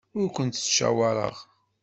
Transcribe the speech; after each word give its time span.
Ur 0.19 0.27
kent-ttcawaṛeɣ. 0.35 1.35